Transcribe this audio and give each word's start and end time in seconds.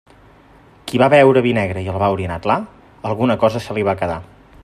Qui 0.91 1.01
va 1.01 1.09
beure 1.13 1.43
vi 1.47 1.51
negre 1.57 1.83
i 1.87 1.91
el 1.93 1.99
va 2.05 2.09
orinar 2.15 2.39
clar, 2.47 2.57
alguna 3.13 3.39
cosa 3.47 3.65
se 3.67 3.77
li 3.79 3.85
va 3.91 3.99
quedar. 4.01 4.21